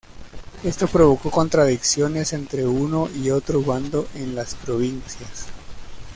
Esto 0.63 0.87
provocó 0.87 1.29
contradicciones 1.29 2.33
entre 2.33 2.65
uno 2.65 3.07
y 3.21 3.29
otro 3.29 3.61
bando 3.61 4.07
en 4.15 4.33
las 4.33 4.55
provincias. 4.55 5.45